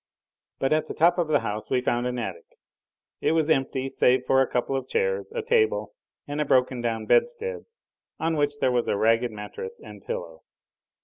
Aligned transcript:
But 0.57 0.73
at 0.73 0.87
the 0.87 0.95
top 0.95 1.19
of 1.19 1.27
the 1.27 1.41
house 1.41 1.69
we 1.69 1.79
found 1.79 2.07
an 2.07 2.17
attic. 2.17 2.57
It 3.19 3.33
was 3.33 3.51
empty 3.51 3.87
save 3.87 4.25
for 4.25 4.41
a 4.41 4.49
couple 4.49 4.75
of 4.75 4.87
chairs, 4.87 5.31
a 5.31 5.43
table 5.43 5.93
and 6.27 6.41
a 6.41 6.45
broken 6.45 6.81
down 6.81 7.05
bedstead 7.05 7.65
on 8.19 8.35
which 8.35 8.53
were 8.59 8.79
a 8.79 8.97
ragged 8.97 9.29
mattress 9.31 9.79
and 9.79 10.03
pillow. 10.03 10.41